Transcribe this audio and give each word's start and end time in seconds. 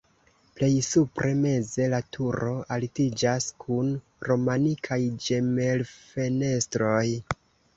Plej 0.59 0.69
supre 0.85 1.33
meze 1.41 1.89
la 1.93 1.99
turo 2.17 2.55
altiĝas 2.77 3.49
kun 3.65 3.93
romanikaj 4.31 4.99
ĝemelfenestroj. 5.27 7.07